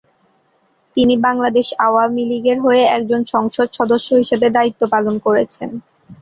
তিনি 0.97 1.13
বাংলাদেশ 1.19 1.67
আওয়ামীলীগের 1.79 2.57
হয়ে 2.59 2.83
একজন 2.89 3.21
সংসদ 3.33 3.67
সদস্য 3.73 4.09
হিসেবে 4.15 4.47
দায়িত্ব 4.49 4.81
পালন 4.93 5.15
করেছেন। 5.25 5.69